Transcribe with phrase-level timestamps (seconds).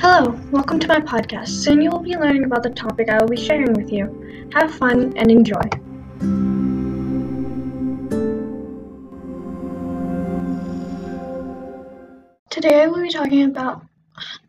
[0.00, 1.48] Hello, welcome to my podcast.
[1.48, 4.48] Soon you will be learning about the topic I will be sharing with you.
[4.54, 5.60] Have fun and enjoy.
[12.48, 13.82] Today I will be talking about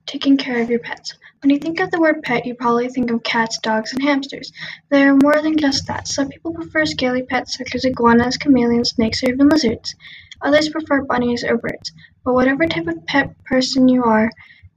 [0.06, 1.18] taking care of your pets.
[1.42, 4.52] When you think of the word pet, you probably think of cats, dogs, and hamsters.
[4.89, 6.07] They are more than just that.
[6.07, 9.96] Some people prefer scaly pets such as iguanas, chameleons, snakes, or even lizards.
[10.43, 11.92] Others prefer bunnies or birds.
[12.24, 14.29] But whatever type of pet person you are,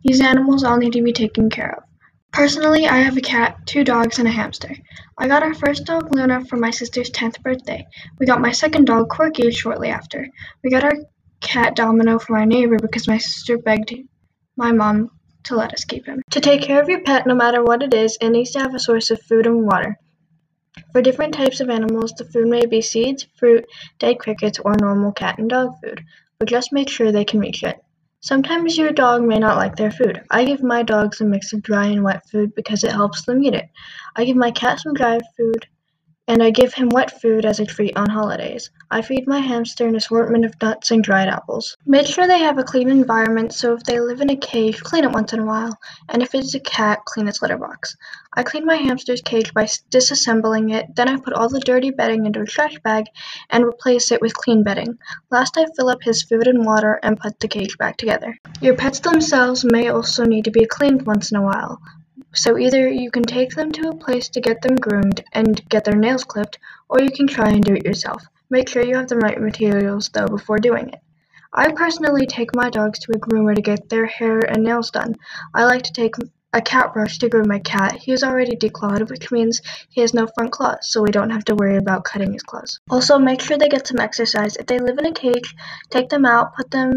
[0.03, 1.85] these animals all need to be taken care of.
[2.33, 4.75] Personally, I have a cat, two dogs, and a hamster.
[5.19, 7.87] I got our first dog, Luna, for my sister's 10th birthday.
[8.19, 10.27] We got my second dog, Corky, shortly after.
[10.65, 10.95] We got our
[11.41, 13.93] cat, Domino, from our neighbor because my sister begged
[14.57, 15.11] my mom
[15.45, 16.23] to let us keep him.
[16.31, 18.75] To take care of your pet, no matter what it is, it needs to have
[18.75, 19.99] a source of food and water.
[20.93, 23.67] For different types of animals, the food may be seeds, fruit,
[23.99, 26.03] dead crickets, or normal cat and dog food,
[26.39, 27.79] but just make sure they can reach it.
[28.23, 30.23] Sometimes your dog may not like their food.
[30.31, 33.43] I give my dogs a mix of dry and wet food because it helps them
[33.43, 33.69] eat it.
[34.15, 35.67] I give my cat some dry food
[36.29, 38.71] and I give him wet food as a treat on holidays.
[38.91, 41.77] I feed my hamster an assortment of nuts and dried apples.
[41.85, 45.05] Make sure they have a clean environment, so if they live in a cage, clean
[45.05, 45.77] it once in a while,
[46.09, 47.97] and if it's a cat, clean its litter box.
[48.35, 52.25] I clean my hamster's cage by disassembling it, then I put all the dirty bedding
[52.25, 53.07] into a trash bag
[53.51, 54.99] and replace it with clean bedding.
[55.31, 58.39] Last I fill up his food and water and put the cage back together.
[58.61, 61.81] Your pets themselves may also need to be cleaned once in a while.
[62.35, 65.85] So either you can take them to a place to get them groomed and get
[65.85, 66.59] their nails clipped,
[66.89, 68.23] or you can try and do it yourself.
[68.49, 71.01] Make sure you have the right materials though before doing it.
[71.53, 75.17] I personally take my dogs to a groomer to get their hair and nails done.
[75.55, 76.15] I like to take
[76.55, 77.97] a cat brush to groom my cat.
[77.97, 81.45] He is already declawed, which means he has no front claws, so we don't have
[81.47, 82.81] to worry about cutting his claws.
[82.91, 84.57] Also, make sure they get some exercise.
[84.57, 85.55] If they live in a cage,
[85.91, 86.95] take them out, put them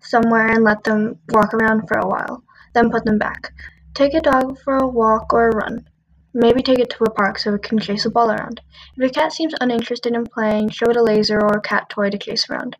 [0.00, 2.42] somewhere, and let them walk around for a while.
[2.74, 3.52] Then put them back.
[3.94, 5.86] Take a dog for a walk or a run.
[6.32, 8.62] Maybe take it to a park so it can chase a ball around.
[8.94, 12.08] If your cat seems uninterested in playing, show it a laser or a cat toy
[12.08, 12.76] to chase around.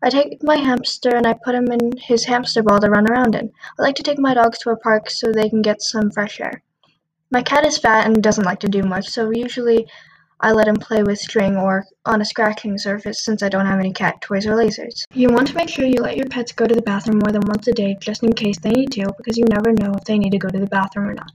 [0.00, 3.34] I take my hamster and I put him in his hamster ball to run around
[3.34, 3.50] in.
[3.78, 6.40] I like to take my dogs to a park so they can get some fresh
[6.40, 6.62] air.
[7.32, 9.88] My cat is fat and doesn't like to do much, so usually
[10.40, 13.80] I let him play with string or on a scratching surface since I don't have
[13.80, 15.04] any cat toys or lasers.
[15.12, 17.42] You want to make sure you let your pets go to the bathroom more than
[17.46, 20.16] once a day just in case they need to because you never know if they
[20.16, 21.32] need to go to the bathroom or not.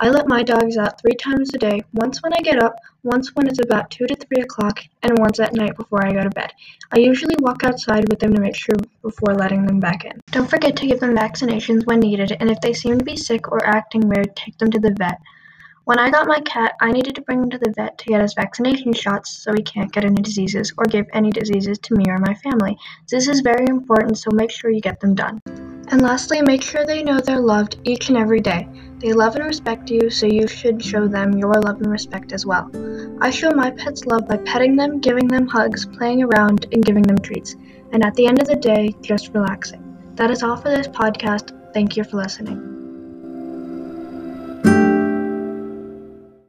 [0.00, 3.34] I let my dogs out three times a day, once when I get up, once
[3.34, 6.30] when it's about 2 to 3 o'clock, and once at night before I go to
[6.30, 6.52] bed.
[6.92, 10.20] I usually walk outside with them to make sure before letting them back in.
[10.30, 13.50] Don't forget to give them vaccinations when needed, and if they seem to be sick
[13.50, 15.18] or acting weird, take them to the vet.
[15.88, 18.20] When I got my cat, I needed to bring him to the vet to get
[18.20, 22.04] his vaccination shots so he can't get any diseases or give any diseases to me
[22.08, 22.76] or my family.
[23.10, 25.40] This is very important, so make sure you get them done.
[25.46, 28.68] And lastly, make sure they know they're loved each and every day.
[28.98, 32.44] They love and respect you, so you should show them your love and respect as
[32.44, 32.70] well.
[33.22, 37.04] I show my pets love by petting them, giving them hugs, playing around, and giving
[37.04, 37.56] them treats.
[37.92, 39.82] And at the end of the day, just relaxing.
[40.16, 41.72] That is all for this podcast.
[41.72, 42.67] Thank you for listening.